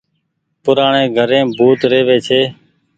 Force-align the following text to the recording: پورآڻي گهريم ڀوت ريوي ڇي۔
پورآڻي 0.63 1.03
گهريم 1.17 1.47
ڀوت 1.57 1.79
ريوي 1.91 2.17
ڇي۔ 2.27 2.41